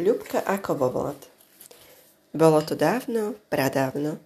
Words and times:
Ľubka 0.00 0.40
ako 0.48 0.72
vovlad. 0.80 1.20
Bolo 2.32 2.64
to 2.64 2.72
dávno, 2.72 3.36
pradávno. 3.52 4.16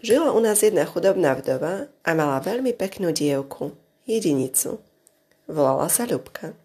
Žila 0.00 0.32
u 0.32 0.40
nás 0.40 0.64
jedna 0.64 0.88
chudobná 0.88 1.36
vdova 1.36 1.92
a 2.00 2.10
mala 2.16 2.40
veľmi 2.40 2.72
peknú 2.72 3.12
dievku, 3.12 3.76
jedinicu. 4.08 4.80
Volala 5.44 5.92
sa 5.92 6.08
Ľubka. 6.08 6.56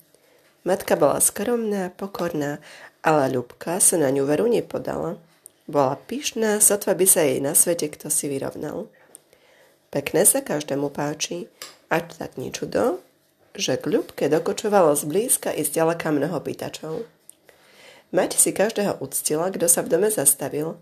Matka 0.63 0.95
bola 0.95 1.19
skromná, 1.19 1.91
pokorná, 1.91 2.63
ale 3.03 3.27
Ľubka 3.27 3.83
sa 3.83 3.99
na 3.99 4.07
ňu 4.07 4.23
veru 4.23 4.47
nepodala. 4.47 5.19
Bola 5.67 5.99
pyšná, 5.99 6.63
sotva 6.63 6.95
by 6.95 7.03
sa 7.03 7.27
jej 7.27 7.43
na 7.43 7.51
svete 7.51 7.91
kto 7.91 8.07
si 8.07 8.31
vyrovnal. 8.31 8.87
Pekné 9.91 10.23
sa 10.23 10.39
každému 10.39 10.95
páči, 10.95 11.51
až 11.91 12.15
tak 12.15 12.39
ničudo, 12.39 13.03
že 13.51 13.75
k 13.75 13.83
Ľubke 13.83 14.31
dokočovalo 14.31 14.95
zblízka 14.95 15.51
i 15.51 15.67
zďaleka 15.67 16.07
mnoho 16.07 16.39
pýtačov. 16.39 17.18
Mať 18.09 18.41
si 18.41 18.49
každého 18.49 18.97
uctila, 18.99 19.53
kto 19.53 19.69
sa 19.69 19.85
v 19.85 19.91
dome 19.93 20.09
zastavil, 20.09 20.81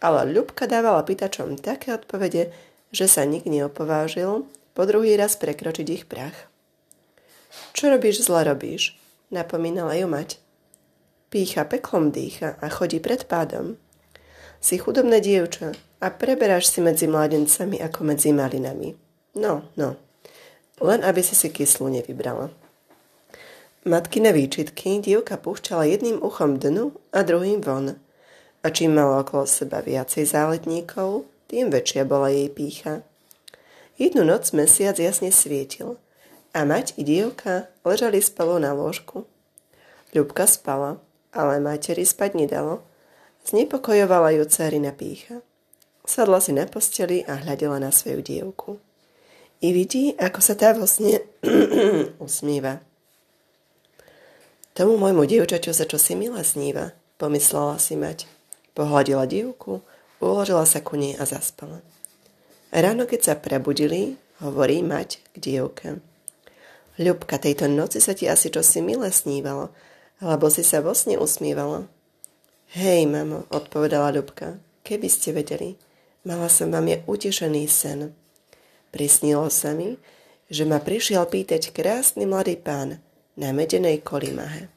ale 0.00 0.26
Ľubka 0.32 0.64
dávala 0.64 1.04
pýtačom 1.04 1.60
také 1.60 1.94
odpovede, 1.94 2.50
že 2.90 3.06
sa 3.06 3.28
nik 3.28 3.44
neopovážil 3.44 4.48
po 4.72 4.82
druhý 4.88 5.14
raz 5.14 5.36
prekročiť 5.36 5.86
ich 5.92 6.04
prach. 6.08 6.48
Čo 7.76 7.92
robíš, 7.92 8.24
zle 8.24 8.48
robíš, 8.48 8.96
napomínala 9.28 9.92
ju 10.00 10.08
mať. 10.08 10.40
Pícha 11.28 11.64
peklom 11.68 12.12
dýcha 12.12 12.56
a 12.60 12.66
chodí 12.72 13.00
pred 13.00 13.24
pádom. 13.28 13.76
Si 14.60 14.80
chudobné 14.80 15.20
dievča 15.20 15.76
a 16.00 16.06
preberáš 16.12 16.72
si 16.72 16.80
medzi 16.80 17.08
mladencami 17.08 17.80
ako 17.80 18.00
medzi 18.04 18.32
malinami. 18.32 18.96
No, 19.36 19.68
no, 19.76 19.96
len 20.80 21.00
aby 21.04 21.24
si 21.24 21.32
si 21.32 21.48
kyslú 21.48 21.88
nevybrala. 21.88 22.52
Matkine 23.82 24.30
výčitky 24.30 25.02
dievka 25.02 25.34
púšťala 25.34 25.90
jedným 25.90 26.22
uchom 26.22 26.54
dnu 26.54 26.94
a 27.10 27.26
druhým 27.26 27.58
von. 27.66 27.98
A 28.62 28.66
čím 28.70 28.94
mala 28.94 29.26
okolo 29.26 29.42
seba 29.42 29.82
viacej 29.82 30.22
záletníkov, 30.22 31.26
tým 31.50 31.66
väčšia 31.66 32.06
bola 32.06 32.30
jej 32.30 32.46
pícha. 32.46 33.02
Jednu 33.98 34.22
noc 34.22 34.54
mesiac 34.54 34.94
jasne 35.02 35.34
svietil 35.34 35.98
a 36.54 36.62
mať 36.62 36.94
i 36.94 37.02
dievka 37.02 37.66
ležali 37.82 38.22
spolu 38.22 38.62
na 38.62 38.70
lôžku. 38.70 39.26
Ľubka 40.14 40.46
spala, 40.46 41.02
ale 41.34 41.58
materi 41.58 42.06
spať 42.06 42.38
nedalo. 42.38 42.86
Znepokojovala 43.50 44.38
ju 44.38 44.46
dcerina 44.46 44.94
pícha. 44.94 45.42
Sadla 46.06 46.38
si 46.38 46.54
na 46.54 46.70
posteli 46.70 47.26
a 47.26 47.34
hľadela 47.34 47.82
na 47.82 47.90
svoju 47.90 48.22
dievku 48.22 48.78
i 49.62 49.74
vidí, 49.74 50.14
ako 50.18 50.38
sa 50.38 50.54
tá 50.58 50.74
vo 50.74 50.86
sne 50.86 51.22
usmieva. 52.22 52.91
Tomu 54.72 54.96
môjmu 54.96 55.28
dievčaťu 55.28 55.76
sa 55.76 55.84
čo 55.84 56.00
si 56.00 56.16
milé 56.16 56.40
sníva, 56.40 56.96
pomyslela 57.20 57.76
si 57.76 57.92
mať. 57.92 58.24
Pohľadila 58.72 59.28
dievku, 59.28 59.84
uložila 60.16 60.64
sa 60.64 60.80
ku 60.80 60.96
nej 60.96 61.12
a 61.20 61.28
zaspala. 61.28 61.84
Ráno, 62.72 63.04
keď 63.04 63.20
sa 63.20 63.34
prebudili, 63.36 64.16
hovorí 64.40 64.80
mať 64.80 65.20
k 65.20 65.36
dievke. 65.36 65.88
Ľubka, 66.96 67.36
tejto 67.36 67.68
noci 67.68 68.00
sa 68.00 68.16
ti 68.16 68.24
asi 68.24 68.48
čosi 68.48 68.80
milé 68.80 69.12
snívalo, 69.12 69.76
alebo 70.24 70.48
si 70.48 70.64
sa 70.64 70.80
vo 70.80 70.96
sne 70.96 71.20
usmívala. 71.20 71.84
Hej, 72.72 73.12
mamo, 73.12 73.44
odpovedala 73.52 74.08
Ľubka, 74.16 74.56
keby 74.88 75.08
ste 75.12 75.36
vedeli, 75.36 75.76
mala 76.24 76.48
som 76.48 76.72
vám 76.72 76.88
je 76.88 76.96
utešený 77.04 77.68
sen. 77.68 78.16
Prisnilo 78.88 79.52
sa 79.52 79.76
mi, 79.76 80.00
že 80.48 80.64
ma 80.64 80.80
prišiel 80.80 81.28
pýtať 81.28 81.76
krásny 81.76 82.24
mladý 82.24 82.56
pán 82.56 83.04
na 83.36 83.52
medenej 83.52 84.04
kolimahe. 84.04 84.68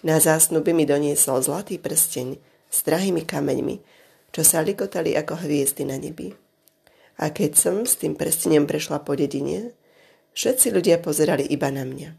Na 0.00 0.16
zásnuby 0.16 0.72
mi 0.72 0.88
doniesol 0.88 1.44
zlatý 1.44 1.76
prsteň 1.76 2.40
s 2.70 2.78
drahými 2.84 3.28
kameňmi, 3.28 3.76
čo 4.32 4.42
sa 4.46 4.64
likotali 4.64 5.12
ako 5.16 5.44
hviezdy 5.44 5.84
na 5.84 6.00
nebi. 6.00 6.32
A 7.20 7.28
keď 7.28 7.50
som 7.56 7.76
s 7.84 8.00
tým 8.00 8.16
prstenem 8.16 8.64
prešla 8.64 9.04
po 9.04 9.12
dedine, 9.12 9.76
všetci 10.32 10.72
ľudia 10.72 11.02
pozerali 11.04 11.44
iba 11.52 11.68
na 11.68 11.84
mňa. 11.84 12.10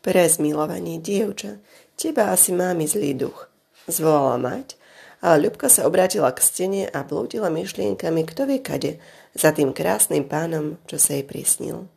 Pre 0.00 0.22
zmilovanie, 0.24 1.02
dievča, 1.02 1.60
teba 1.98 2.32
asi 2.32 2.56
máme 2.56 2.88
zlý 2.88 3.12
duch, 3.18 3.50
zvolala 3.90 4.38
mať 4.40 4.78
ale 5.24 5.48
Ľubka 5.48 5.72
sa 5.72 5.88
obrátila 5.88 6.28
k 6.30 6.44
stene 6.44 6.82
a 6.86 7.00
blúdila 7.02 7.48
myšlienkami 7.48 8.28
kto 8.28 8.44
vie 8.44 8.60
kade 8.60 9.00
za 9.32 9.50
tým 9.50 9.72
krásnym 9.72 10.28
pánom, 10.28 10.76
čo 10.84 11.00
sa 11.00 11.16
jej 11.16 11.24
prisnil. 11.24 11.88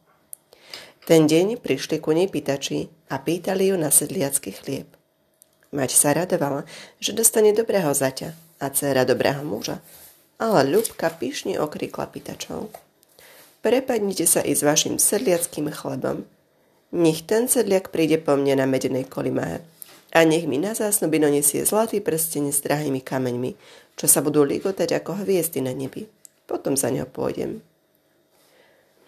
Ten 1.10 1.26
deň 1.26 1.58
prišli 1.58 1.98
ku 1.98 2.14
nej 2.14 2.30
pýtači 2.30 2.86
a 3.10 3.18
pýtali 3.18 3.74
ju 3.74 3.76
na 3.82 3.90
sedliacký 3.90 4.54
chlieb. 4.54 4.86
Mať 5.74 5.98
sa 5.98 6.14
radovala, 6.14 6.70
že 7.02 7.18
dostane 7.18 7.50
dobrého 7.50 7.90
zaťa 7.90 8.38
a 8.62 8.70
dcera 8.70 9.10
dobrého 9.10 9.42
muža, 9.42 9.82
ale 10.38 10.70
Ľubka 10.70 11.10
pyšne 11.18 11.58
okrikla 11.58 12.14
pýtačov. 12.14 12.70
Prepadnite 13.66 14.30
sa 14.30 14.46
i 14.46 14.54
s 14.54 14.62
vašim 14.62 15.02
sedliackým 15.02 15.74
chlebom. 15.74 16.30
Nech 16.94 17.26
ten 17.26 17.50
sedliak 17.50 17.90
príde 17.90 18.22
po 18.22 18.38
mne 18.38 18.62
na 18.62 18.70
medenej 18.70 19.10
kolimáhe 19.10 19.66
a 20.14 20.22
nech 20.30 20.46
mi 20.46 20.62
na 20.62 20.78
zásnuby 20.78 21.18
donesie 21.18 21.66
zlatý 21.66 22.06
prsteň 22.06 22.54
s 22.54 22.62
drahými 22.62 23.02
kameňmi, 23.02 23.58
čo 23.98 24.06
sa 24.06 24.22
budú 24.22 24.46
ligotať 24.46 25.02
ako 25.02 25.26
hviezdy 25.26 25.66
na 25.66 25.74
nebi. 25.74 26.06
Potom 26.46 26.78
za 26.78 26.94
ňo 26.94 27.10
pôjdem. 27.10 27.66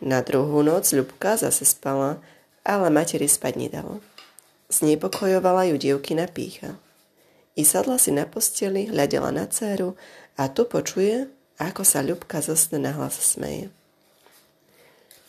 Na 0.01 0.25
druhú 0.25 0.65
noc 0.65 0.89
Ľubka 0.89 1.37
zase 1.37 1.61
spala, 1.61 2.17
ale 2.65 2.89
materi 2.89 3.29
spať 3.29 3.53
nedalo. 3.53 4.01
Znepokojovala 4.73 5.69
ju 5.69 5.75
dievkina 5.77 6.25
pícha. 6.25 6.73
I 7.53 7.61
sadla 7.61 8.01
si 8.01 8.09
na 8.09 8.25
posteli, 8.25 8.89
hľadela 8.89 9.29
na 9.29 9.45
dceru 9.45 9.93
a 10.41 10.49
tu 10.49 10.65
počuje, 10.65 11.29
ako 11.61 11.85
sa 11.85 12.01
Ľubka 12.01 12.41
zosne 12.41 12.81
na 12.81 12.97
hlas 12.97 13.13
smeje. 13.21 13.69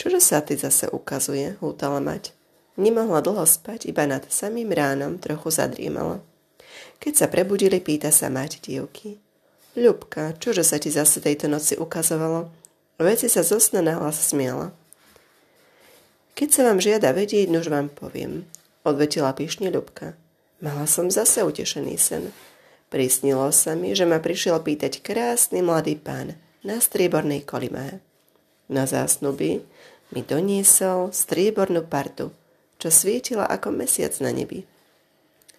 Čože 0.01 0.25
sa 0.25 0.41
ty 0.41 0.57
zase 0.57 0.89
ukazuje, 0.89 1.61
hútala 1.61 2.01
mať. 2.01 2.33
Nemohla 2.81 3.21
dlho 3.21 3.45
spať, 3.45 3.85
iba 3.93 4.09
nad 4.09 4.25
samým 4.33 4.73
ránom 4.73 5.21
trochu 5.21 5.53
zadriemala. 5.53 6.25
Keď 6.97 7.13
sa 7.13 7.27
prebudili, 7.29 7.85
pýta 7.85 8.09
sa 8.09 8.33
mať 8.33 8.65
dievky. 8.65 9.21
Ľubka, 9.77 10.41
čože 10.41 10.65
sa 10.65 10.81
ti 10.81 10.89
zase 10.89 11.21
tejto 11.21 11.51
noci 11.51 11.77
ukazovalo? 11.77 12.62
Veci 13.03 13.27
sa 13.27 13.43
zosna 13.43 13.83
nahlas 13.83 14.31
smiala. 14.31 14.71
Keď 16.39 16.49
sa 16.55 16.63
vám 16.71 16.79
žiada 16.79 17.11
vedieť, 17.11 17.51
nuž 17.51 17.67
vám 17.67 17.91
poviem, 17.91 18.47
odvetila 18.87 19.35
pyšne 19.35 19.75
Ľubka. 19.75 20.15
Mala 20.63 20.87
som 20.87 21.11
zase 21.11 21.43
utešený 21.43 21.99
sen. 21.99 22.31
Prisnilo 22.95 23.51
sa 23.51 23.75
mi, 23.75 23.99
že 23.99 24.07
ma 24.07 24.23
prišiel 24.23 24.63
pýtať 24.63 25.03
krásny 25.03 25.67
mladý 25.67 25.99
pán 25.99 26.39
na 26.63 26.79
striebornej 26.79 27.43
kolimé. 27.43 27.99
Na 28.71 28.87
zásnuby 28.87 29.67
mi 30.15 30.21
doniesol 30.23 31.11
striebornú 31.11 31.83
partu, 31.83 32.31
čo 32.79 32.89
svietila 32.95 33.51
ako 33.51 33.75
mesiac 33.75 34.15
na 34.23 34.31
nebi. 34.31 34.63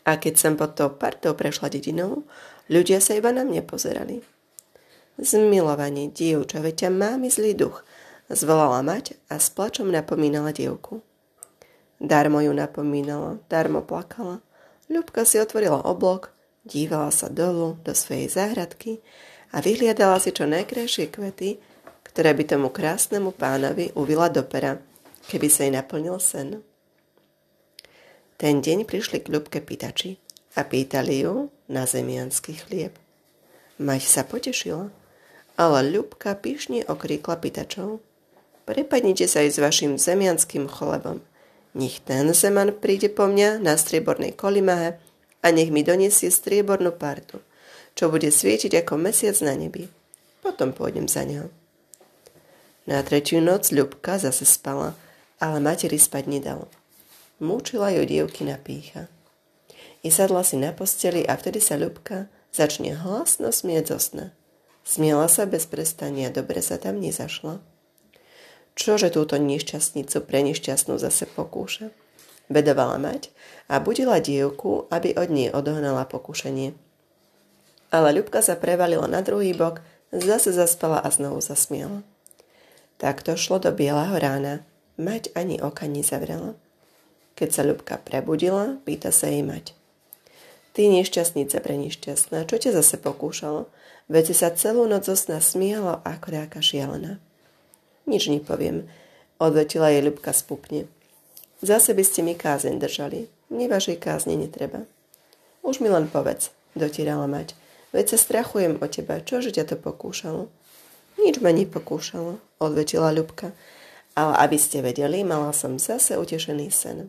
A 0.07 0.15
keď 0.15 0.39
som 0.39 0.53
pod 0.55 0.79
tou 0.79 0.87
partou 0.95 1.35
prešla 1.35 1.67
dedinou, 1.67 2.23
ľudia 2.71 3.03
sa 3.03 3.19
iba 3.19 3.35
na 3.35 3.43
mňa 3.43 3.67
pozerali. 3.67 4.23
Zmilovanie, 5.21 6.09
dievča, 6.09 6.57
veď 6.57 6.87
ťa 6.87 6.89
máme 6.89 7.29
zlý 7.29 7.53
duch, 7.53 7.85
zvolala 8.33 8.81
mať 8.81 9.13
a 9.29 9.37
s 9.37 9.53
plačom 9.53 9.93
napomínala 9.93 10.49
dievku. 10.49 11.05
Darmo 12.01 12.41
ju 12.41 12.49
napomínala, 12.51 13.37
darmo 13.45 13.85
plakala. 13.85 14.41
Ľubka 14.89 15.23
si 15.23 15.37
otvorila 15.37 15.85
oblok, 15.85 16.33
dívala 16.65 17.13
sa 17.13 17.29
dolu 17.29 17.77
do 17.85 17.93
svojej 17.93 18.27
záhradky 18.27 18.99
a 19.53 19.61
vyhliadala 19.61 20.17
si 20.17 20.33
čo 20.33 20.49
najkrajšie 20.49 21.13
kvety, 21.13 21.61
ktoré 22.03 22.33
by 22.33 22.43
tomu 22.49 22.67
krásnemu 22.73 23.31
pánovi 23.37 23.93
uvila 23.93 24.33
do 24.33 24.41
pera, 24.41 24.81
keby 25.29 25.47
sa 25.47 25.63
jej 25.63 25.73
naplnil 25.73 26.17
sen. 26.17 26.65
Ten 28.41 28.59
deň 28.59 28.89
prišli 28.89 29.21
k 29.23 29.29
Ľubke 29.29 29.61
pýtači 29.61 30.17
a 30.57 30.65
pýtali 30.65 31.21
ju 31.21 31.53
na 31.69 31.85
zemianský 31.85 32.57
chlieb. 32.59 32.97
Mať 33.79 34.01
sa 34.03 34.21
potešila, 34.27 34.91
ale 35.57 35.85
Ľubka 35.93 36.33
pyšne 36.39 36.85
okríkla 36.89 37.37
pýtačov. 37.37 38.01
Prepadnite 38.63 39.27
sa 39.27 39.43
aj 39.43 39.49
s 39.53 39.57
vašim 39.59 39.99
zemianským 39.99 40.65
chlebom. 40.71 41.19
Nech 41.73 41.99
ten 42.05 42.29
zeman 42.31 42.71
príde 42.77 43.09
po 43.09 43.25
mňa 43.25 43.59
na 43.59 43.73
striebornej 43.75 44.37
kolimahe 44.37 45.01
a 45.43 45.47
nech 45.49 45.73
mi 45.73 45.81
doniesie 45.81 46.29
striebornú 46.29 46.93
partu, 46.95 47.41
čo 47.97 48.07
bude 48.13 48.29
svietiť 48.29 48.85
ako 48.85 48.93
mesiac 48.95 49.35
na 49.41 49.57
nebi. 49.57 49.89
Potom 50.39 50.71
pôjdem 50.71 51.09
za 51.09 51.25
ňou. 51.25 51.49
Na 52.83 52.99
tretiu 53.01 53.39
noc 53.39 53.71
Ľubka 53.71 54.19
zase 54.19 54.43
spala, 54.43 54.95
ale 55.39 55.63
materi 55.63 55.95
spať 55.99 56.27
nedalo. 56.27 56.67
Múčila 57.39 57.91
ju 57.91 58.03
dievkina 58.07 58.59
pícha. 58.59 59.11
I 60.03 60.11
sadla 60.11 60.43
si 60.43 60.59
na 60.59 60.75
posteli 60.75 61.23
a 61.23 61.39
vtedy 61.39 61.63
sa 61.63 61.79
Ľubka 61.79 62.27
začne 62.51 62.95
hlasno 62.95 63.49
smieť 63.55 63.83
zo 63.91 63.99
sna. 63.99 64.25
Smiela 64.83 65.31
sa 65.31 65.47
bez 65.47 65.63
prestania, 65.63 66.27
dobre 66.27 66.59
sa 66.59 66.75
tam 66.75 66.99
nezašla. 66.99 67.63
Čože 68.75 69.13
túto 69.13 69.39
nešťastnicu 69.39 70.17
pre 70.27 70.43
nešťastnú 70.43 70.99
zase 70.99 71.23
pokúša? 71.29 71.93
Bedovala 72.51 72.99
mať 72.99 73.31
a 73.71 73.79
budila 73.79 74.19
dievku, 74.19 74.91
aby 74.91 75.15
od 75.15 75.29
nej 75.31 75.49
odohnala 75.49 76.03
pokušenie. 76.03 76.75
Ale 77.93 78.09
Ľubka 78.11 78.41
sa 78.41 78.57
prevalila 78.59 79.05
na 79.05 79.21
druhý 79.21 79.53
bok, 79.53 79.79
zase 80.11 80.51
zaspala 80.51 80.99
a 80.99 81.07
znovu 81.13 81.39
zasmiela. 81.39 82.01
Takto 82.97 83.37
šlo 83.37 83.61
do 83.61 83.69
bieleho 83.69 84.17
rána. 84.17 84.65
Mať 84.93 85.33
ani 85.33 85.57
oka 85.57 85.89
nezavrela. 85.89 86.53
Keď 87.33 87.49
sa 87.49 87.61
Ľubka 87.65 87.97
prebudila, 88.01 88.77
pýta 88.85 89.09
sa 89.09 89.29
jej 89.29 89.41
mať. 89.41 89.73
Ty 90.73 90.89
nešťastnica 90.89 91.57
pre 91.61 91.77
nešťastná, 91.77 92.45
čo 92.49 92.57
ťa 92.57 92.73
zase 92.73 92.97
pokúšalo? 92.97 93.69
Si 94.11 94.35
sa 94.35 94.51
celú 94.51 94.83
noc 94.83 95.07
zo 95.07 95.15
sna 95.15 95.39
smiala 95.39 96.03
ako 96.03 96.27
ráka 96.35 96.59
šialená. 96.59 97.23
Nič 98.03 98.27
nepoviem, 98.27 98.83
odvetila 99.39 99.87
jej 99.87 100.03
Ľubka 100.03 100.35
spupne. 100.35 100.91
Zase 101.63 101.95
by 101.95 102.03
ste 102.03 102.19
mi 102.27 102.35
kázeň 102.35 102.83
držali. 102.83 103.31
Mne 103.47 103.71
vašej 103.71 103.97
kázne 104.03 104.35
netreba. 104.35 104.83
Už 105.63 105.79
mi 105.79 105.87
len 105.87 106.11
povedz, 106.11 106.51
dotierala 106.75 107.31
mať. 107.31 107.55
Veď 107.95 108.15
sa 108.15 108.17
strachujem 108.19 108.83
o 108.83 108.85
teba, 108.91 109.23
čože 109.23 109.55
ťa 109.55 109.71
to 109.71 109.75
pokúšalo? 109.79 110.51
Nič 111.23 111.39
ma 111.39 111.55
nepokúšalo, 111.55 112.43
odvetila 112.59 113.15
Ľubka. 113.15 113.55
Ale 114.19 114.33
aby 114.43 114.59
ste 114.59 114.83
vedeli, 114.83 115.23
mala 115.23 115.55
som 115.55 115.79
zase 115.79 116.19
utešený 116.19 116.67
sen. 116.67 117.07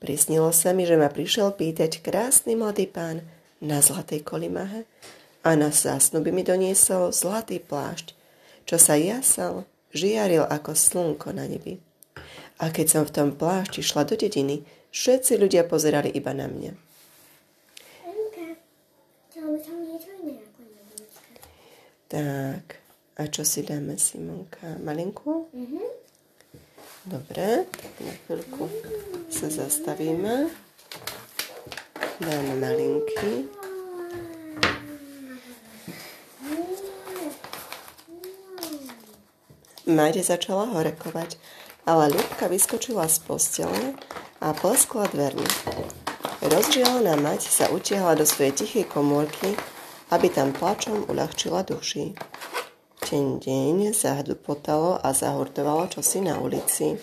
Prisnilo 0.00 0.48
sa 0.56 0.72
mi, 0.72 0.88
že 0.88 0.96
ma 0.96 1.12
prišiel 1.12 1.52
pýtať 1.52 2.00
krásny 2.00 2.56
mladý 2.56 2.88
pán 2.88 3.20
na 3.60 3.84
zlatej 3.84 4.24
kolimahe 4.24 4.88
a 5.46 5.54
na 5.54 5.70
zásnu 5.70 6.26
by 6.26 6.34
mi 6.34 6.42
doniesol 6.42 7.14
zlatý 7.14 7.62
plášť, 7.62 8.18
čo 8.66 8.82
sa 8.82 8.98
jasal, 8.98 9.62
žiaril 9.94 10.42
ako 10.42 10.74
slnko 10.74 11.30
na 11.30 11.46
nebi. 11.46 11.78
A 12.58 12.74
keď 12.74 12.86
som 12.90 13.02
v 13.06 13.14
tom 13.14 13.28
plášti 13.30 13.78
šla 13.78 14.02
do 14.02 14.18
dediny, 14.18 14.66
všetci 14.90 15.38
ľudia 15.38 15.62
pozerali 15.62 16.10
iba 16.10 16.34
na 16.34 16.50
mňa. 16.50 16.74
Tak, 22.06 22.66
a 23.18 23.22
čo 23.30 23.42
si 23.46 23.62
dáme, 23.62 23.98
Simonka? 23.98 24.78
Malinku? 24.82 25.50
Mm-hmm. 25.54 25.86
Dobre, 27.06 27.66
tak 27.70 27.92
na 28.02 28.14
chvíľku 28.26 28.66
sa 29.30 29.46
zastavíme. 29.46 30.50
Dáme 32.18 32.52
malinky. 32.58 33.55
Máde 39.86 40.18
začala 40.18 40.66
horekovať, 40.74 41.38
ale 41.86 42.10
Ľubka 42.10 42.50
vyskočila 42.50 43.06
z 43.06 43.22
postele 43.22 43.94
a 44.42 44.50
pleskla 44.50 45.06
dvermi. 45.06 45.46
Rozžialená 46.42 47.14
mať 47.14 47.46
sa 47.46 47.70
utiahla 47.70 48.18
do 48.18 48.26
svojej 48.26 48.50
tichej 48.50 48.90
komórky, 48.90 49.54
aby 50.10 50.26
tam 50.26 50.50
plačom 50.50 51.06
uľahčila 51.06 51.62
duši. 51.62 52.18
Ten 52.98 53.38
deň 53.38 53.94
zahdupotalo 53.94 54.98
a 54.98 55.14
zahurtovalo 55.14 55.86
čosi 55.86 56.18
na 56.18 56.42
ulici. 56.42 56.98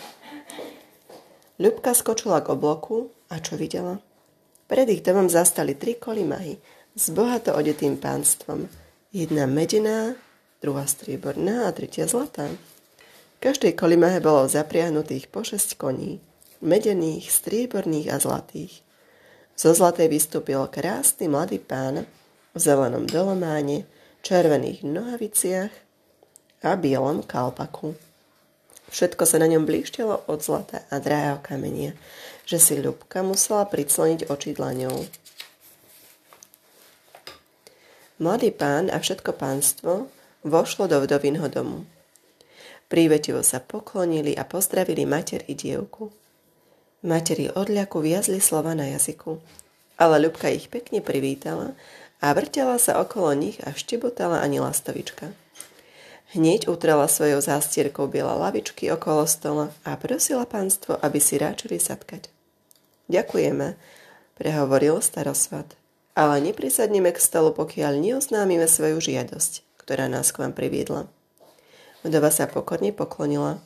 Ľubka 1.63 1.95
skočila 1.95 2.43
k 2.43 2.51
obloku 2.51 3.07
a 3.31 3.39
čo 3.39 3.55
videla? 3.55 4.03
Pred 4.67 4.91
ich 4.91 5.07
domom 5.07 5.31
zastali 5.31 5.79
tri 5.79 5.95
kolimahy 5.95 6.59
s 6.99 7.15
bohato 7.15 7.55
odetým 7.55 7.95
pánstvom. 7.95 8.67
Jedna 9.15 9.47
medená, 9.47 10.19
druhá 10.59 10.83
strieborná 10.83 11.71
a 11.71 11.71
tretia 11.71 12.11
zlatá. 12.11 12.51
Každej 13.43 13.75
kolimahe 13.75 14.23
bolo 14.23 14.47
zapriahnutých 14.47 15.27
po 15.27 15.43
šesť 15.43 15.75
koní, 15.75 16.23
medených, 16.63 17.27
strieborných 17.27 18.15
a 18.15 18.15
zlatých. 18.15 18.79
Zo 19.59 19.75
zlatej 19.75 20.07
vystúpil 20.07 20.63
krásny 20.71 21.27
mladý 21.27 21.59
pán 21.59 22.07
v 22.55 22.57
zelenom 22.57 23.03
dolománe, 23.03 23.83
červených 24.23 24.87
nohaviciach 24.87 25.75
a 26.63 26.79
bielom 26.79 27.19
kalpaku. 27.27 27.99
Všetko 28.87 29.27
sa 29.27 29.43
na 29.43 29.51
ňom 29.51 29.67
blíštilo 29.67 30.23
od 30.23 30.39
zlata 30.39 30.87
a 30.87 31.03
drahého 31.03 31.43
kamenia, 31.43 31.99
že 32.47 32.63
si 32.63 32.79
Ľubka 32.79 33.27
musela 33.27 33.67
pricloniť 33.67 34.31
oči 34.31 34.55
dlaňou. 34.55 35.03
Mladý 38.23 38.55
pán 38.55 38.87
a 38.87 39.03
všetko 39.03 39.35
pánstvo 39.35 40.07
vošlo 40.47 40.87
do 40.87 41.03
vdovinho 41.03 41.51
domu. 41.51 41.83
Prívetivo 42.91 43.41
sa 43.41 43.63
poklonili 43.63 44.35
a 44.37 44.43
pozdravili 44.47 45.07
mater 45.07 45.43
i 45.47 45.55
dievku. 45.55 46.13
Materi 47.03 47.51
odľaku 47.51 47.99
viazli 47.99 48.39
slova 48.39 48.71
na 48.71 48.87
jazyku, 48.95 49.35
ale 49.99 50.23
Ľubka 50.23 50.47
ich 50.47 50.71
pekne 50.71 51.03
privítala 51.03 51.75
a 52.23 52.31
vrtela 52.31 52.79
sa 52.79 53.03
okolo 53.03 53.35
nich 53.35 53.59
a 53.67 53.75
štibotala 53.75 54.39
ani 54.39 54.63
lastovička. 54.63 55.35
Hneď 56.33 56.71
utrela 56.71 57.05
svojou 57.05 57.43
zástierkou 57.43 58.07
biela 58.09 58.33
lavičky 58.33 58.89
okolo 58.89 59.27
stola 59.27 59.69
a 59.85 59.93
prosila 59.99 60.47
pánstvo, 60.49 60.97
aby 60.97 61.19
si 61.21 61.37
ráčili 61.37 61.77
sadkať. 61.77 62.31
Ďakujeme, 63.11 63.75
prehovoril 64.39 64.97
starosvat. 65.03 65.77
Ale 66.17 66.41
neprisadneme 66.41 67.13
k 67.13 67.19
stolu, 67.21 67.53
pokiaľ 67.53 68.01
neoznámime 68.01 68.65
svoju 68.65 69.01
žiadosť, 69.01 69.61
ktorá 69.81 70.09
nás 70.09 70.33
k 70.33 70.41
vám 70.41 70.53
priviedla. 70.57 71.05
Vdova 72.03 72.29
sa 72.29 72.51
pokorne 72.51 72.91
poklonila. 72.91 73.63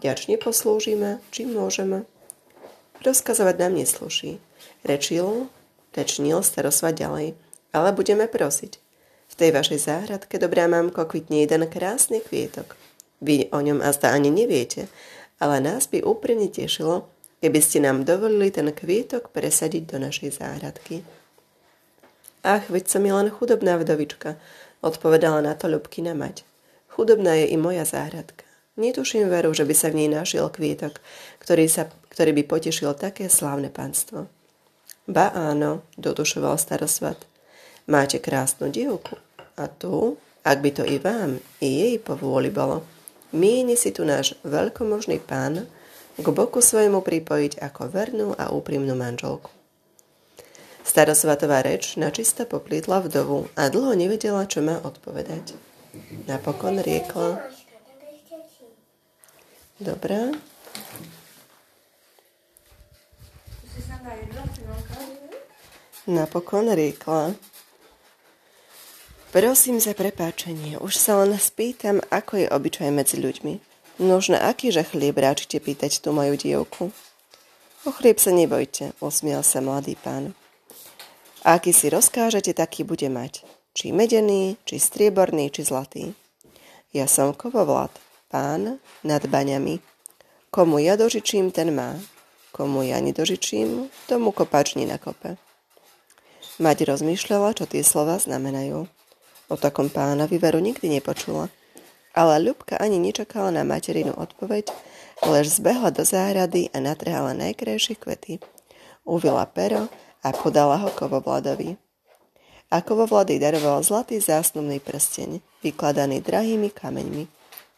Ďačne 0.00 0.40
poslúžime, 0.40 1.20
čím 1.28 1.52
môžeme. 1.52 2.08
Rozkazovať 3.04 3.56
nám 3.60 3.76
nesluší. 3.76 4.40
Rečil, 4.88 5.52
tečnil 5.92 6.40
starosva 6.40 6.96
ďalej, 6.96 7.36
ale 7.76 7.88
budeme 7.92 8.24
prosiť. 8.24 8.80
V 9.28 9.34
tej 9.36 9.50
vašej 9.52 9.80
záhradke, 9.84 10.40
dobrá 10.40 10.64
mamko, 10.64 11.04
kvitne 11.04 11.44
jeden 11.44 11.68
krásny 11.68 12.24
kvietok. 12.24 12.76
Vy 13.20 13.52
o 13.52 13.60
ňom 13.60 13.84
azda 13.84 14.12
ani 14.16 14.32
neviete, 14.32 14.88
ale 15.36 15.60
nás 15.60 15.88
by 15.88 16.04
úprimne 16.04 16.48
tešilo, 16.48 17.08
keby 17.44 17.60
ste 17.60 17.84
nám 17.84 18.08
dovolili 18.08 18.48
ten 18.48 18.72
kvietok 18.72 19.28
presadiť 19.32 19.92
do 19.92 19.96
našej 20.00 20.40
záhradky. 20.40 21.04
Ach, 22.42 22.64
veď 22.66 22.84
som 22.90 23.02
je 23.06 23.12
len 23.14 23.28
chudobná 23.30 23.78
vdovička, 23.78 24.40
odpovedala 24.82 25.44
na 25.44 25.54
to 25.54 25.70
Ľubkina 25.70 26.16
mať. 26.16 26.48
Chudobná 26.92 27.40
je 27.40 27.46
i 27.52 27.56
moja 27.56 27.88
záhradka. 27.88 28.44
Netuším 28.76 29.28
veru, 29.32 29.52
že 29.56 29.64
by 29.64 29.74
sa 29.76 29.88
v 29.88 30.04
nej 30.04 30.08
našiel 30.12 30.48
kvietok, 30.52 31.00
ktorý, 31.40 31.64
sa, 31.68 31.88
ktorý 32.12 32.36
by 32.36 32.42
potešil 32.44 32.92
také 32.96 33.32
slávne 33.32 33.72
pánstvo. 33.72 34.28
Ba 35.08 35.32
áno, 35.32 35.88
dotušoval 35.96 36.60
starosvat. 36.60 37.16
Máte 37.88 38.20
krásnu 38.20 38.68
dievku 38.68 39.16
a 39.56 39.68
tu, 39.72 40.20
ak 40.44 40.58
by 40.60 40.70
to 40.72 40.84
i 40.84 41.00
vám, 41.00 41.40
i 41.64 41.68
jej 41.84 41.96
povôli 41.96 42.52
bolo, 42.52 42.84
mieni 43.32 43.76
si 43.76 43.92
tu 43.92 44.04
náš 44.04 44.36
veľkomožný 44.44 45.20
pán 45.24 45.64
k 46.16 46.26
boku 46.28 46.60
svojmu 46.60 47.00
pripojiť 47.00 47.60
ako 47.60 47.82
vernú 47.88 48.28
a 48.36 48.52
úprimnú 48.52 48.92
manželku. 48.92 49.48
Starosvatová 50.84 51.64
reč 51.64 51.96
načisto 51.96 52.44
poplietla 52.44 53.00
vdovu 53.00 53.48
a 53.56 53.72
dlho 53.72 53.96
nevedela, 53.96 54.44
čo 54.44 54.60
má 54.60 54.76
odpovedať. 54.82 55.71
Napokon 56.32 56.80
riekla... 56.80 57.44
Dobre. 59.76 60.32
Napokon 66.08 66.72
riekla, 66.72 67.36
Prosím 69.32 69.80
za 69.80 69.96
prepáčenie, 69.96 70.76
už 70.76 70.92
sa 70.92 71.24
len 71.24 71.32
spýtam, 71.40 72.04
ako 72.12 72.44
je 72.44 72.46
obyčaj 72.52 72.92
medzi 72.92 73.16
ľuďmi. 73.16 73.64
Nož 74.04 74.28
na 74.28 74.44
akýže 74.44 74.84
chlieb 74.84 75.16
ráčite 75.16 75.56
pýtať 75.56 76.04
tú 76.04 76.12
moju 76.12 76.36
dievku? 76.36 76.92
O 77.84 77.90
chlieb 77.96 78.20
sa 78.20 78.28
nebojte, 78.28 78.92
usmiel 79.00 79.40
sa 79.40 79.64
mladý 79.64 79.96
pán. 79.96 80.36
A 81.48 81.56
aký 81.56 81.72
si 81.72 81.88
rozkážete, 81.88 82.52
taký 82.52 82.84
bude 82.84 83.08
mať. 83.08 83.40
Či 83.72 83.96
medený, 83.96 84.60
či 84.68 84.76
strieborný, 84.76 85.48
či 85.48 85.64
zlatý. 85.64 86.12
Ja 86.92 87.08
som 87.08 87.32
kovovlad, 87.32 87.88
pán 88.28 88.76
nad 89.00 89.24
baňami. 89.24 89.80
Komu 90.52 90.76
ja 90.76 91.00
dožičím, 91.00 91.48
ten 91.48 91.72
má. 91.72 91.96
Komu 92.52 92.84
ja 92.84 93.00
nedožičím, 93.00 93.88
tomu 94.04 94.28
kopač 94.28 94.76
nakope. 94.76 95.40
Mať 96.60 96.84
rozmýšľala, 96.84 97.56
čo 97.56 97.64
tie 97.64 97.80
slova 97.80 98.20
znamenajú. 98.20 98.84
O 99.48 99.54
takom 99.56 99.88
pánovi 99.88 100.36
veru 100.36 100.60
nikdy 100.60 101.00
nepočula. 101.00 101.48
Ale 102.12 102.44
Ľubka 102.44 102.76
ani 102.76 103.00
nečakala 103.00 103.48
na 103.48 103.64
materinu 103.64 104.12
odpoveď, 104.12 104.68
lež 105.24 105.48
zbehla 105.48 105.96
do 105.96 106.04
záhrady 106.04 106.68
a 106.76 106.84
natrhala 106.84 107.32
najkrajšie 107.32 107.96
kvety. 107.96 108.44
Uvila 109.08 109.48
pero 109.48 109.88
a 110.20 110.28
podala 110.36 110.76
ho 110.76 110.92
kovovladovi. 110.92 111.80
A 112.72 112.80
kovovlad 112.80 113.28
jej 113.28 113.36
daroval 113.36 113.84
zlatý 113.84 114.16
zásnubný 114.16 114.80
prsteň, 114.80 115.44
vykladaný 115.60 116.24
drahými 116.24 116.72
kameňmi, 116.72 117.28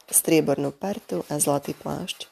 striebornú 0.06 0.70
partu 0.70 1.26
a 1.26 1.42
zlatý 1.42 1.74
plášť. 1.74 2.30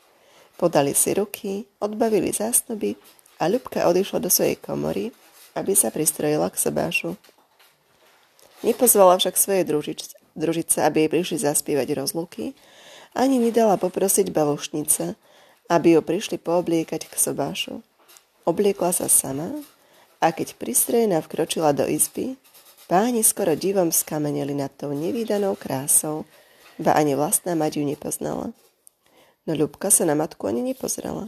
Podali 0.63 0.95
si 0.95 1.11
ruky, 1.11 1.67
odbavili 1.83 2.31
zásnoby 2.31 2.95
a 3.43 3.51
Ľubka 3.51 3.83
odišla 3.91 4.23
do 4.23 4.31
svojej 4.31 4.55
komory, 4.55 5.11
aby 5.59 5.75
sa 5.75 5.91
pristrojila 5.91 6.55
k 6.55 6.63
sobášu. 6.63 7.19
Nepozvala 8.63 9.19
však 9.19 9.35
svoje 9.35 9.67
družič, 9.67 10.15
družice, 10.39 10.87
aby 10.87 11.03
jej 11.03 11.11
prišli 11.11 11.39
zaspívať 11.43 11.99
rozluky, 11.99 12.55
ani 13.19 13.43
nedala 13.43 13.75
poprosiť 13.75 14.31
balušnice, 14.31 15.19
aby 15.67 15.99
ju 15.99 16.01
prišli 16.01 16.39
poobliekať 16.39 17.11
k 17.11 17.15
sobášu. 17.19 17.83
Obliekla 18.47 18.95
sa 18.95 19.11
sama 19.11 19.51
a 20.23 20.31
keď 20.31 20.55
pristrojená 20.55 21.19
vkročila 21.27 21.75
do 21.75 21.91
izby, 21.91 22.39
páni 22.87 23.23
skoro 23.27 23.55
divom 23.59 23.93
skameneli 23.93 24.55
nad 24.55 24.73
tou 24.75 24.95
nevýdanou 24.95 25.59
krásou, 25.59 26.25
ba 26.79 26.97
ani 26.97 27.15
vlastná 27.15 27.55
mať 27.55 27.79
ju 27.79 27.85
nepoznala. 27.87 28.51
No 29.43 29.53
Ľubka 29.59 29.91
sa 29.91 30.07
na 30.07 30.15
matku 30.15 30.47
ani 30.47 30.63
nepozrela. 30.63 31.27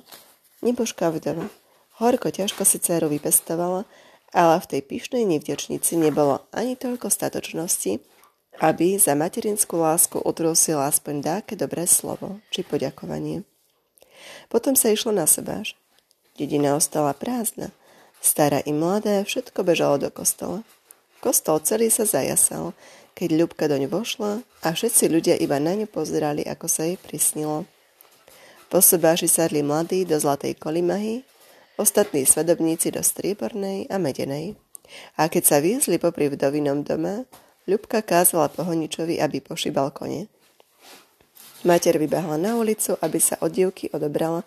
Nebožká 0.63 1.11
vdova. 1.11 1.51
Horko 1.99 2.31
ťažko 2.31 2.63
si 2.63 2.79
dceru 2.79 3.11
vypestovala, 3.11 3.87
ale 4.35 4.55
v 4.59 4.67
tej 4.67 4.81
pyšnej 4.83 5.23
nevďačnici 5.27 5.95
nebolo 5.95 6.43
ani 6.51 6.75
toľko 6.75 7.11
statočnosti, 7.11 8.03
aby 8.63 8.99
za 8.99 9.19
materinskú 9.19 9.79
lásku 9.79 10.19
utrusila 10.23 10.87
aspoň 10.91 11.15
dáke 11.23 11.53
dobré 11.59 11.87
slovo 11.91 12.39
či 12.55 12.63
poďakovanie. 12.63 13.43
Potom 14.51 14.79
sa 14.79 14.91
išlo 14.95 15.11
na 15.11 15.27
sebáš. 15.27 15.75
Dedina 16.39 16.75
ostala 16.75 17.15
prázdna. 17.15 17.71
Stará 18.19 18.63
i 18.63 18.73
mladé, 18.75 19.23
všetko 19.23 19.63
bežalo 19.63 19.99
do 19.99 20.11
kostola. 20.11 20.67
Kostol 21.25 21.65
celý 21.65 21.89
sa 21.89 22.05
zajasal, 22.05 22.77
keď 23.17 23.29
Ľubka 23.33 23.65
doň 23.65 23.89
vošla 23.89 24.45
a 24.61 24.69
všetci 24.77 25.09
ľudia 25.09 25.41
iba 25.41 25.57
na 25.57 25.73
ňu 25.73 25.89
pozerali, 25.89 26.45
ako 26.45 26.69
sa 26.69 26.85
jej 26.85 27.01
prisnilo. 27.01 27.65
Po 28.69 28.85
sobáši 28.85 29.25
sadli 29.25 29.65
mladí 29.65 30.05
do 30.05 30.21
zlatej 30.21 30.53
kolimahy, 30.61 31.25
ostatní 31.81 32.29
svedobníci 32.29 32.93
do 32.93 33.01
striebornej 33.01 33.89
a 33.89 33.97
medenej. 33.97 34.61
A 35.17 35.33
keď 35.33 35.43
sa 35.49 35.57
vyzli 35.65 35.97
popri 35.97 36.29
vdovinom 36.29 36.85
dome, 36.85 37.25
Ľubka 37.65 38.05
kázala 38.05 38.53
pohoničovi, 38.53 39.17
aby 39.17 39.41
pošibal 39.41 39.97
kone. 39.97 40.29
Mater 41.65 41.97
vybehla 41.97 42.37
na 42.37 42.61
ulicu, 42.61 43.01
aby 43.01 43.17
sa 43.17 43.41
od 43.41 43.57
dievky 43.57 43.89
odobrala, 43.97 44.45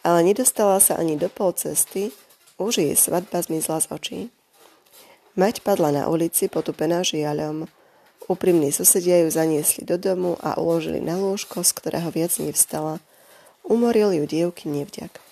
ale 0.00 0.24
nedostala 0.24 0.80
sa 0.80 0.96
ani 0.96 1.20
do 1.20 1.28
pol 1.28 1.52
cesty, 1.52 2.08
už 2.56 2.80
jej 2.80 2.96
svadba 2.96 3.44
zmizla 3.44 3.84
z 3.84 3.86
očí. 3.92 4.20
Mať 5.34 5.66
padla 5.66 5.90
na 5.90 6.02
ulici 6.06 6.46
potupená 6.46 7.02
žiaľom. 7.02 7.66
Úprimní 8.30 8.70
susedia 8.70 9.20
ju 9.22 9.28
zaniesli 9.28 9.84
do 9.84 9.98
domu 9.98 10.38
a 10.40 10.56
uložili 10.56 11.02
na 11.02 11.18
lôžko, 11.18 11.66
z 11.66 11.70
ktorého 11.76 12.08
viac 12.14 12.32
nevstala– 12.38 12.98
Umoril 13.64 14.12
ju 14.12 14.24
dievky 14.28 14.68
nevďak. 14.68 15.24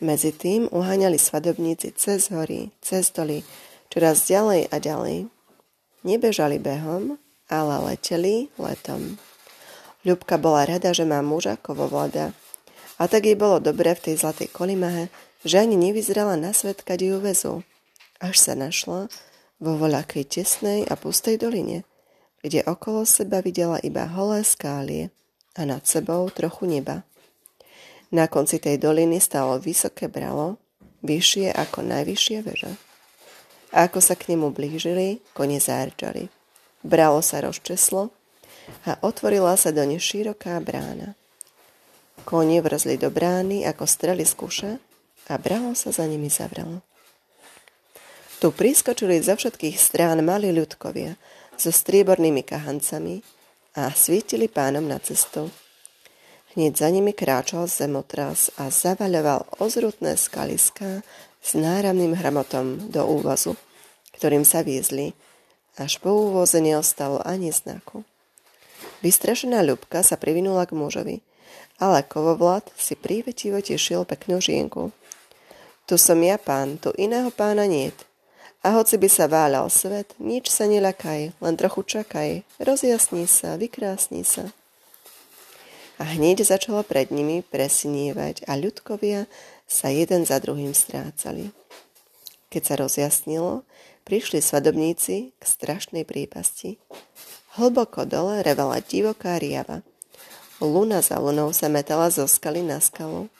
Medzi 0.00 0.32
tým 0.32 0.72
uháňali 0.72 1.20
svadobníci 1.20 1.92
cez 1.92 2.32
hory, 2.32 2.72
cez 2.80 3.12
doly, 3.12 3.44
čoraz 3.92 4.24
ďalej 4.24 4.72
a 4.72 4.76
ďalej. 4.80 5.28
Nebežali 6.00 6.56
behom, 6.56 7.20
ale 7.52 7.74
leteli 7.92 8.48
letom. 8.56 9.20
Ľubka 10.08 10.40
bola 10.40 10.64
rada, 10.64 10.96
že 10.96 11.04
má 11.04 11.20
muža 11.20 11.60
kovovlada. 11.60 12.32
A 12.96 13.04
tak 13.04 13.28
jej 13.28 13.36
bolo 13.36 13.60
dobre 13.60 13.92
v 13.92 14.08
tej 14.08 14.24
zlatej 14.24 14.48
kolimahe, 14.48 15.12
že 15.44 15.60
ani 15.60 15.76
nevyzrela 15.76 16.40
na 16.40 16.56
svet, 16.56 16.80
kade 16.80 17.04
ju 17.04 17.20
vezú. 17.20 17.60
Až 18.20 18.36
sa 18.40 18.52
našla 18.56 19.12
vo 19.60 19.72
voľakej 19.76 20.24
tesnej 20.28 20.80
a 20.88 20.96
pustej 20.96 21.40
doline, 21.40 21.84
kde 22.40 22.64
okolo 22.64 23.04
seba 23.04 23.40
videla 23.40 23.80
iba 23.80 24.08
holé 24.08 24.44
skálie 24.44 25.12
a 25.56 25.64
nad 25.64 25.84
sebou 25.84 26.28
trochu 26.32 26.68
neba. 26.68 27.04
Na 28.14 28.30
konci 28.30 28.62
tej 28.62 28.78
doliny 28.78 29.18
stalo 29.18 29.58
vysoké 29.58 30.06
bralo, 30.06 30.56
vyššie 31.02 31.50
ako 31.52 31.82
najvyššia 31.82 32.38
väža. 32.46 32.72
A 33.74 33.90
ako 33.90 33.98
sa 33.98 34.14
k 34.14 34.32
nemu 34.32 34.54
blížili, 34.54 35.20
kone 35.34 35.58
zárčali. 35.58 36.30
Bralo 36.86 37.18
sa 37.20 37.42
rozčeslo 37.42 38.14
a 38.86 38.96
otvorila 39.02 39.58
sa 39.58 39.74
do 39.74 39.82
ne 39.82 39.98
široká 39.98 40.56
brána. 40.62 41.18
Kone 42.22 42.62
vrzli 42.62 42.96
do 42.96 43.10
brány 43.10 43.66
ako 43.66 43.84
strely 43.84 44.22
z 44.22 44.34
kuša 44.38 44.72
a 45.26 45.34
bralo 45.36 45.74
sa 45.74 45.90
za 45.90 46.06
nimi 46.06 46.30
zavralo. 46.30 46.80
Tu 48.46 48.54
priskočili 48.54 49.18
zo 49.26 49.34
všetkých 49.34 49.74
strán 49.74 50.22
mali 50.22 50.54
ľudkovia 50.54 51.18
so 51.58 51.74
striebornými 51.74 52.46
kahancami 52.46 53.18
a 53.74 53.90
svítili 53.90 54.46
pánom 54.46 54.86
na 54.86 55.02
cestu. 55.02 55.50
Hneď 56.54 56.78
za 56.78 56.86
nimi 56.94 57.10
kráčal 57.10 57.66
zemotras 57.66 58.54
a 58.54 58.70
zavaľoval 58.70 59.58
ozrutné 59.58 60.14
skaliská 60.14 61.02
s 61.42 61.58
náramným 61.58 62.14
hramotom 62.14 62.86
do 62.86 63.02
úvozu, 63.02 63.58
ktorým 64.14 64.46
sa 64.46 64.62
viezli, 64.62 65.10
až 65.74 65.98
po 65.98 66.14
úvoze 66.14 66.62
neostalo 66.62 67.18
ani 67.26 67.50
znaku. 67.50 68.06
Vystrašená 69.02 69.58
ľubka 69.66 70.06
sa 70.06 70.14
privinula 70.14 70.70
k 70.70 70.78
mužovi, 70.78 71.18
ale 71.82 72.06
kovovlad 72.06 72.62
si 72.78 72.94
prívetivo 72.94 73.58
tešil 73.58 74.06
peknú 74.06 74.38
žienku. 74.38 74.94
Tu 75.90 75.98
som 75.98 76.22
ja 76.22 76.38
pán, 76.38 76.78
tu 76.78 76.94
iného 76.94 77.34
pána 77.34 77.66
niet. 77.66 78.05
A 78.66 78.74
hoci 78.74 78.98
by 78.98 79.06
sa 79.06 79.30
váľal 79.30 79.70
svet, 79.70 80.18
nič 80.18 80.50
sa 80.50 80.66
neľakaj, 80.66 81.38
len 81.38 81.54
trochu 81.54 81.86
čakaj, 81.86 82.42
rozjasní 82.58 83.30
sa, 83.30 83.54
vykrásni 83.54 84.26
sa 84.26 84.50
a 85.96 86.04
hneď 86.04 86.44
začalo 86.44 86.84
pred 86.84 87.08
nimi 87.08 87.40
presnievať 87.40 88.44
a 88.44 88.56
ľudkovia 88.56 89.24
sa 89.64 89.88
jeden 89.88 90.28
za 90.28 90.36
druhým 90.38 90.76
strácali. 90.76 91.52
Keď 92.52 92.62
sa 92.62 92.74
rozjasnilo, 92.78 93.64
prišli 94.04 94.44
svadobníci 94.44 95.34
k 95.34 95.42
strašnej 95.42 96.04
prípasti. 96.04 96.78
Hlboko 97.56 98.04
dole 98.04 98.44
revala 98.44 98.84
divoká 98.84 99.40
riava. 99.40 99.80
Luna 100.60 101.00
za 101.00 101.16
lunou 101.16 101.52
sa 101.52 101.72
metala 101.72 102.12
zo 102.12 102.28
skaly 102.28 102.60
na 102.60 102.80
skalu. 102.80 103.32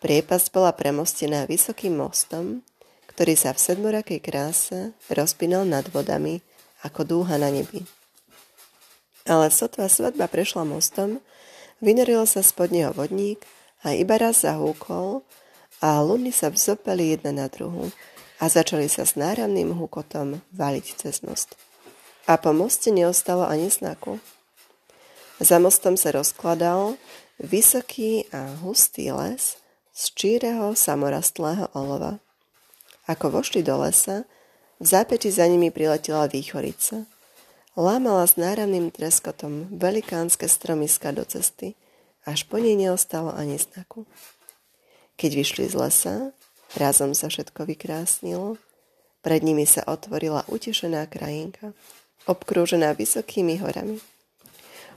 Priepasť 0.00 0.54
bola 0.54 0.72
premostená 0.72 1.44
vysokým 1.44 1.98
mostom, 1.98 2.62
ktorý 3.20 3.36
sa 3.36 3.52
v 3.52 3.60
sedmorakej 3.60 4.24
kráse 4.24 4.96
rozpínal 5.12 5.68
nad 5.68 5.84
vodami 5.92 6.40
ako 6.80 7.04
dúha 7.04 7.36
na 7.36 7.52
nebi. 7.52 7.84
Ale 9.28 9.52
sotva 9.52 9.92
svadba 9.92 10.24
prešla 10.24 10.64
mostom, 10.64 11.20
Vynoril 11.84 12.24
sa 12.24 12.40
spod 12.40 12.72
neho 12.72 12.96
vodník 12.96 13.44
a 13.84 13.92
iba 13.92 14.16
raz 14.16 14.48
zahúkol 14.48 15.20
a 15.84 16.00
luny 16.00 16.32
sa 16.32 16.48
vzopeli 16.48 17.12
jedna 17.12 17.44
na 17.44 17.46
druhu 17.52 17.92
a 18.40 18.48
začali 18.48 18.88
sa 18.88 19.04
s 19.04 19.20
náramným 19.20 19.76
húkotom 19.76 20.40
valiť 20.56 20.86
cez 20.96 21.20
most. 21.20 21.60
A 22.24 22.40
po 22.40 22.56
moste 22.56 22.88
neostalo 22.88 23.44
ani 23.44 23.68
znaku. 23.68 24.16
Za 25.44 25.60
mostom 25.60 26.00
sa 26.00 26.08
rozkladal 26.16 26.96
vysoký 27.36 28.24
a 28.32 28.48
hustý 28.64 29.12
les 29.12 29.60
z 29.92 30.04
číreho 30.16 30.72
samorastlého 30.72 31.68
olova. 31.76 32.16
Ako 33.10 33.34
vošli 33.34 33.66
do 33.66 33.74
lesa, 33.82 34.22
v 34.78 34.86
zápäti 34.86 35.34
za 35.34 35.50
nimi 35.50 35.74
priletela 35.74 36.30
výchorica– 36.30 37.02
Lámala 37.78 38.26
s 38.26 38.34
náravným 38.34 38.90
treskotom 38.90 39.70
velikánske 39.70 40.50
stromiska 40.50 41.14
do 41.14 41.22
cesty, 41.22 41.78
až 42.26 42.42
po 42.50 42.58
nej 42.58 42.74
neostalo 42.74 43.30
ani 43.30 43.62
znaku. 43.62 44.10
Keď 45.14 45.30
vyšli 45.38 45.64
z 45.70 45.74
lesa, 45.78 46.14
razom 46.74 47.14
sa 47.14 47.30
všetko 47.30 47.70
vykrásnilo, 47.70 48.58
pred 49.22 49.46
nimi 49.46 49.70
sa 49.70 49.86
otvorila 49.86 50.42
utešená 50.50 51.06
krajinka, 51.06 51.70
obkrúžená 52.26 52.90
vysokými 52.98 53.62
horami. 53.62 54.02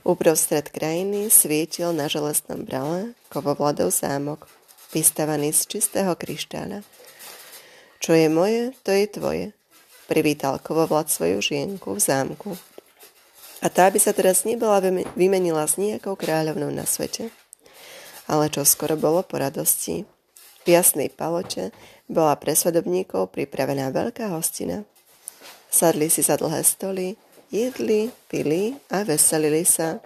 Uprostred 0.02 0.74
krajiny 0.74 1.30
svietil 1.30 1.94
na 1.94 2.10
železnom 2.10 2.66
brale 2.66 3.14
kovovladov 3.30 3.94
zámok, 3.94 4.50
vystavaný 4.90 5.54
z 5.54 5.78
čistého 5.78 6.18
kryštáľa. 6.18 6.82
Čo 8.04 8.12
je 8.12 8.28
moje, 8.28 8.76
to 8.84 8.92
je 8.92 9.08
tvoje, 9.08 9.46
privítal 10.12 10.60
kovovlad 10.60 11.08
svoju 11.08 11.40
žienku 11.40 11.96
v 11.96 12.04
zámku. 12.04 12.52
A 13.64 13.72
tá 13.72 13.88
by 13.88 13.96
sa 13.96 14.12
teraz 14.12 14.44
nebola 14.44 14.84
vymenila 15.16 15.64
s 15.64 15.80
nejakou 15.80 16.20
kráľovnou 16.20 16.68
na 16.68 16.84
svete. 16.84 17.32
Ale 18.28 18.52
čo 18.52 18.68
skoro 18.68 19.00
bolo 19.00 19.24
po 19.24 19.40
radosti. 19.40 20.04
V 20.64 20.68
jasnej 20.68 21.16
paloče 21.16 21.72
bola 22.12 22.36
pre 22.36 22.52
svedobníkov 22.60 23.32
pripravená 23.32 23.88
veľká 23.96 24.36
hostina. 24.36 24.84
Sadli 25.72 26.12
si 26.12 26.28
za 26.28 26.36
dlhé 26.36 26.60
stoly, 26.60 27.16
jedli, 27.56 28.12
pili 28.28 28.76
a 28.92 29.08
veselili 29.08 29.64
sa. 29.64 30.04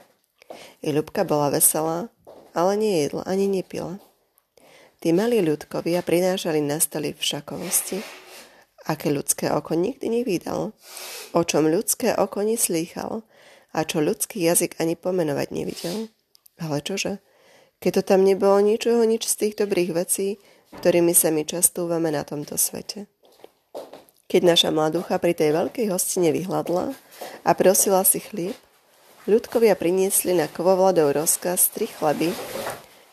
I 0.85 0.93
Ľubka 0.93 1.25
bola 1.25 1.49
veselá, 1.49 2.13
ale 2.53 2.77
nejedla 2.77 3.25
ani 3.25 3.49
nepila. 3.49 3.97
Tí 4.97 5.13
malí 5.13 5.45
ľudkovia 5.45 6.01
prinášali 6.01 6.61
na 6.61 6.81
stoly 6.81 7.13
všakovosti, 7.13 8.01
aké 8.89 9.13
ľudské 9.13 9.53
oko 9.53 9.77
nikdy 9.77 10.09
nevydalo, 10.09 10.73
o 11.33 11.41
čom 11.45 11.69
ľudské 11.69 12.17
oko 12.17 12.41
neslýchalo 12.41 13.21
a 13.75 13.79
čo 13.85 14.01
ľudský 14.01 14.41
jazyk 14.41 14.79
ani 14.81 14.97
pomenovať 14.97 15.47
nevidel. 15.53 16.09
Ale 16.57 16.81
čože? 16.81 17.21
keď 17.77 18.01
to 18.01 18.03
tam 18.13 18.25
nebolo 18.25 18.57
ničoho 18.61 19.05
nič 19.05 19.29
z 19.29 19.35
tých 19.37 19.53
dobrých 19.61 19.91
vecí, 19.93 20.41
ktorými 20.81 21.13
sa 21.13 21.29
my 21.29 21.45
častúvame 21.45 22.09
na 22.09 22.25
tomto 22.25 22.57
svete. 22.57 23.05
Keď 24.27 24.41
naša 24.43 24.69
mladúcha 24.75 25.15
pri 25.21 25.31
tej 25.31 25.55
veľkej 25.55 25.87
hostine 25.87 26.35
vyhľadla 26.35 26.91
a 27.47 27.49
prosila 27.55 28.03
si 28.03 28.19
chlieb, 28.19 28.57
ľudkovia 29.29 29.79
priniesli 29.79 30.35
na 30.35 30.51
kovovladov 30.51 31.15
rozkaz 31.15 31.71
tri 31.71 31.87
chleby, 31.87 32.33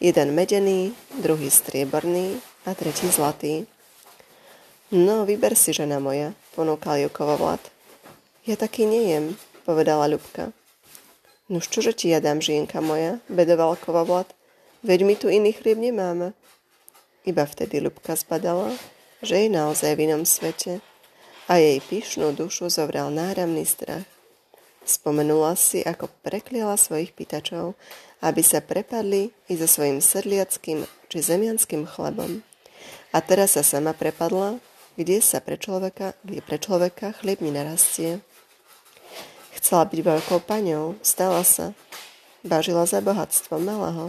jeden 0.01 0.35
medený, 0.35 0.95
druhý 1.23 1.51
strieborný 1.51 2.41
a 2.67 2.75
tretí 2.75 3.07
zlatý. 3.11 3.67
No, 4.95 5.27
vyber 5.27 5.59
si, 5.59 5.75
žena 5.75 5.99
moja, 5.99 6.37
ponúkal 6.55 7.03
ju 7.03 7.09
kovovlad. 7.11 7.61
Ja 8.45 8.55
taký 8.55 8.85
nejem, 8.85 9.35
povedala 9.65 10.07
Ľubka. 10.07 10.53
Nuž 11.49 11.69
čože 11.69 11.93
ti 11.93 12.13
ja 12.13 12.21
dám, 12.21 12.41
žienka 12.41 12.81
moja, 12.81 13.21
bedoval 13.29 13.77
kovovlad, 13.77 14.29
veď 14.85 15.01
my 15.05 15.15
tu 15.17 15.27
iný 15.29 15.53
chlieb 15.53 15.81
nemáme. 15.81 16.37
Iba 17.25 17.49
vtedy 17.49 17.81
Ľubka 17.81 18.17
zbadala, 18.17 18.77
že 19.25 19.45
je 19.45 19.49
naozaj 19.49 19.97
v 19.97 20.13
inom 20.13 20.29
svete 20.29 20.85
a 21.49 21.57
jej 21.57 21.81
pyšnú 21.81 22.37
dušu 22.37 22.69
zovral 22.69 23.09
náramný 23.09 23.65
strach. 23.65 24.05
Spomenula 24.85 25.57
si, 25.57 25.81
ako 25.81 26.13
prekliala 26.21 26.77
svojich 26.77 27.17
pýtačov, 27.17 27.73
aby 28.25 28.41
sa 28.41 28.65
prepadli 28.65 29.37
i 29.53 29.55
so 29.61 29.69
svojim 29.69 30.01
sedliackým 30.01 30.89
či 31.13 31.19
zemianským 31.21 31.85
chlebom. 31.85 32.41
A 33.13 33.21
teraz 33.21 33.55
sa 33.55 33.63
sama 33.63 33.93
prepadla, 33.93 34.57
kde 34.97 35.21
sa 35.21 35.45
pre 35.45 35.61
človeka, 35.61 36.17
kde 36.25 36.41
pre 36.41 36.57
človeka 36.57 37.13
chlieb 37.21 37.45
nenarastie. 37.45 38.25
Chcela 39.61 39.85
byť 39.85 40.01
veľkou 40.01 40.41
paňou, 40.49 40.97
stala 41.05 41.45
sa. 41.45 41.77
Vážila 42.41 42.89
za 42.89 43.05
bohatstvo, 43.05 43.61
mala 43.61 43.91
ho. 43.93 44.07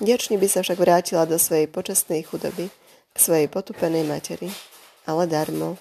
Vďačne 0.00 0.36
by 0.40 0.48
sa 0.48 0.60
však 0.64 0.76
vrátila 0.80 1.24
do 1.28 1.36
svojej 1.36 1.68
počestnej 1.68 2.24
chudoby, 2.24 2.72
k 3.12 3.16
svojej 3.16 3.48
potupenej 3.48 4.04
materi. 4.04 4.52
Ale 5.08 5.24
darmo. 5.24 5.80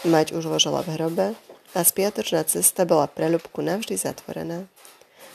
Mať 0.00 0.32
už 0.32 0.48
ložala 0.48 0.80
v 0.80 0.96
hrobe 0.96 1.26
a 1.76 1.80
spiatočná 1.84 2.40
cesta 2.48 2.88
bola 2.88 3.04
pre 3.04 3.28
Ľubku 3.28 3.60
navždy 3.60 4.00
zatvorená. 4.00 4.64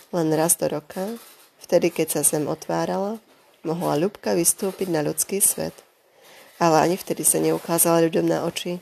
Len 0.10 0.28
raz 0.34 0.58
do 0.58 0.66
roka, 0.66 1.22
vtedy 1.66 1.90
keď 1.90 2.08
sa 2.16 2.22
zem 2.22 2.46
otvárala, 2.46 3.18
mohla 3.66 3.98
Ľubka 3.98 4.38
vystúpiť 4.38 4.94
na 4.94 5.02
ľudský 5.02 5.42
svet. 5.42 5.74
Ale 6.62 6.86
ani 6.86 6.96
vtedy 6.96 7.26
sa 7.26 7.42
neukázala 7.42 8.06
ľuďom 8.06 8.26
na 8.30 8.46
oči. 8.46 8.80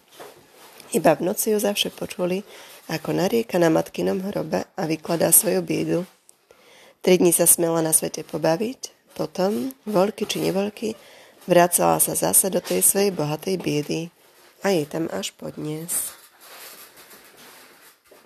Iba 0.94 1.16
v 1.18 1.32
noci 1.32 1.56
ju 1.56 1.58
zavše 1.58 1.90
počuli, 1.90 2.44
ako 2.92 3.16
narieka 3.16 3.58
na 3.58 3.72
matkinom 3.72 4.22
hrobe 4.30 4.68
a 4.76 4.84
vykladá 4.86 5.32
svoju 5.32 5.64
bídu. 5.64 6.00
Tri 7.02 7.18
dní 7.18 7.32
sa 7.34 7.48
smela 7.48 7.80
na 7.80 7.96
svete 7.96 8.22
pobaviť, 8.28 8.94
potom, 9.18 9.74
voľky 9.88 10.28
či 10.28 10.44
nevoľky, 10.44 10.94
vracala 11.48 11.98
sa 11.98 12.14
zase 12.14 12.52
do 12.52 12.60
tej 12.60 12.84
svojej 12.84 13.12
bohatej 13.16 13.56
biedy 13.58 14.02
a 14.62 14.72
jej 14.72 14.86
tam 14.86 15.10
až 15.10 15.34
podnies. 15.36 16.23